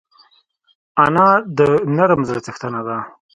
[1.05, 1.27] انا
[1.57, 1.59] د
[1.97, 2.97] نرم زړه څښتنه ده